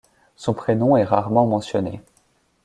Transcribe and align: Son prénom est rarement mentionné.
Son 0.35 0.55
prénom 0.55 0.97
est 0.97 1.03
rarement 1.03 1.45
mentionné. 1.45 2.01